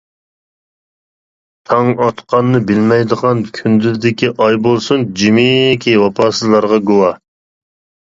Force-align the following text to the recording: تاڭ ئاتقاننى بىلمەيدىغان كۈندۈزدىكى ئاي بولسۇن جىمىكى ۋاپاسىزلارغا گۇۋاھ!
تاڭ 1.71 1.91
ئاتقاننى 2.05 2.63
بىلمەيدىغان 2.73 3.45
كۈندۈزدىكى 3.61 4.33
ئاي 4.35 4.61
بولسۇن 4.67 5.07
جىمىكى 5.23 5.99
ۋاپاسىزلارغا 6.09 6.85
گۇۋاھ! 6.93 7.19